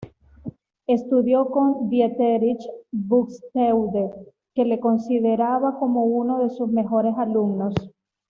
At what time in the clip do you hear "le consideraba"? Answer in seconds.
4.65-5.77